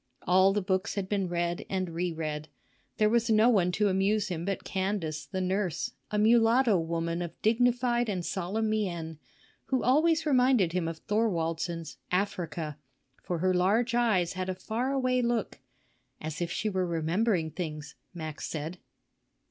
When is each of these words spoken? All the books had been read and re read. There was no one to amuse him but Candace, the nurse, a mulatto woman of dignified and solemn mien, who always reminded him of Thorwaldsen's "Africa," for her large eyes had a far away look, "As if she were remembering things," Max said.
All 0.23 0.51
the 0.51 0.63
books 0.63 0.95
had 0.95 1.07
been 1.07 1.27
read 1.29 1.63
and 1.69 1.91
re 1.91 2.11
read. 2.11 2.47
There 2.97 3.07
was 3.07 3.29
no 3.29 3.49
one 3.49 3.71
to 3.73 3.87
amuse 3.87 4.29
him 4.29 4.45
but 4.45 4.63
Candace, 4.63 5.27
the 5.27 5.41
nurse, 5.41 5.91
a 6.09 6.17
mulatto 6.17 6.75
woman 6.79 7.21
of 7.21 7.39
dignified 7.43 8.09
and 8.09 8.25
solemn 8.25 8.67
mien, 8.71 9.19
who 9.65 9.83
always 9.83 10.25
reminded 10.25 10.73
him 10.73 10.87
of 10.87 11.05
Thorwaldsen's 11.05 11.97
"Africa," 12.11 12.79
for 13.21 13.37
her 13.37 13.53
large 13.53 13.93
eyes 13.93 14.33
had 14.33 14.49
a 14.49 14.55
far 14.55 14.91
away 14.91 15.21
look, 15.21 15.59
"As 16.19 16.41
if 16.41 16.49
she 16.51 16.67
were 16.67 16.87
remembering 16.87 17.51
things," 17.51 17.93
Max 18.11 18.47
said. 18.47 18.79